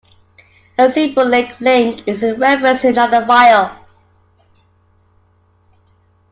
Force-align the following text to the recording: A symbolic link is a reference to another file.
A 0.79 0.89
symbolic 0.91 1.59
link 1.61 2.07
is 2.07 2.23
a 2.23 2.33
reference 2.35 2.81
to 2.81 2.87
another 2.87 3.23
file. 3.23 3.85